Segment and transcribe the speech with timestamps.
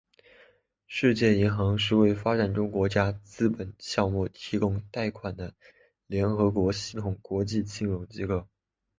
[0.87, 5.53] 世界银行是为发展中国家资本项目提供贷款的
[6.07, 8.47] 联合国系统国际金融机构。